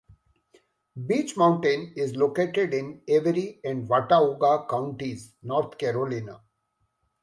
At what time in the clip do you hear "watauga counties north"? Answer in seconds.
3.87-5.77